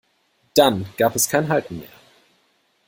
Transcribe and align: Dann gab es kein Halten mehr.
Dann 0.55 0.87
gab 0.97 1.15
es 1.15 1.29
kein 1.29 1.47
Halten 1.47 1.77
mehr. 1.77 1.93